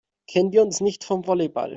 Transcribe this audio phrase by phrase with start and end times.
[0.27, 1.69] Kennen wir uns nicht vom Volleyball?